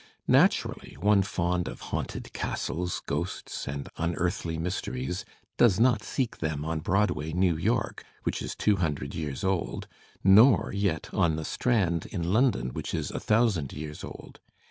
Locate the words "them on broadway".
6.39-7.33